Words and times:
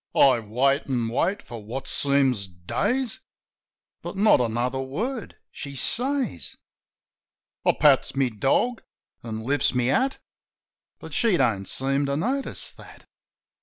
I 0.15 0.39
wait, 0.39 0.87
an' 0.89 1.09
wait 1.09 1.43
for 1.43 1.63
what 1.63 1.87
seems 1.87 2.47
days; 2.47 3.19
But 4.01 4.17
not 4.17 4.41
another 4.41 4.81
word 4.81 5.35
she 5.51 5.75
says. 5.75 6.55
I 7.63 7.73
pats 7.79 8.15
my 8.15 8.29
dog, 8.29 8.81
an' 9.21 9.45
Hfts 9.45 9.75
my 9.75 9.83
hat; 9.83 10.17
But 10.97 11.13
she 11.13 11.37
don't 11.37 11.67
seem 11.67 12.07
to 12.07 12.17
notice 12.17 12.71
that. 12.71 13.05